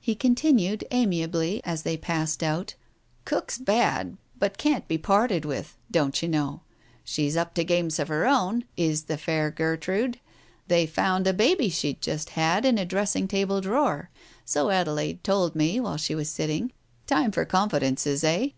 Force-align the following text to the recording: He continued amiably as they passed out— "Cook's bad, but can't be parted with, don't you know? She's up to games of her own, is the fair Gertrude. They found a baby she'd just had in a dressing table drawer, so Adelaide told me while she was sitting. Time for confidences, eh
He 0.00 0.14
continued 0.14 0.86
amiably 0.90 1.60
as 1.66 1.82
they 1.82 1.98
passed 1.98 2.42
out— 2.42 2.76
"Cook's 3.26 3.58
bad, 3.58 4.16
but 4.38 4.56
can't 4.56 4.88
be 4.88 4.96
parted 4.96 5.44
with, 5.44 5.76
don't 5.90 6.22
you 6.22 6.28
know? 6.30 6.62
She's 7.04 7.36
up 7.36 7.52
to 7.56 7.62
games 7.64 7.98
of 7.98 8.08
her 8.08 8.26
own, 8.26 8.64
is 8.78 9.02
the 9.02 9.18
fair 9.18 9.50
Gertrude. 9.50 10.18
They 10.68 10.86
found 10.86 11.26
a 11.26 11.34
baby 11.34 11.68
she'd 11.68 12.00
just 12.00 12.30
had 12.30 12.64
in 12.64 12.78
a 12.78 12.86
dressing 12.86 13.28
table 13.28 13.60
drawer, 13.60 14.08
so 14.46 14.70
Adelaide 14.70 15.22
told 15.22 15.54
me 15.54 15.78
while 15.78 15.98
she 15.98 16.14
was 16.14 16.30
sitting. 16.30 16.72
Time 17.06 17.30
for 17.30 17.44
confidences, 17.44 18.24
eh 18.24 18.52